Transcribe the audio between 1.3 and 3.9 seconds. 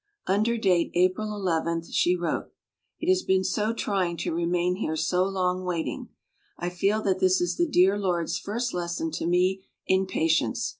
11 she wrote: "It has been so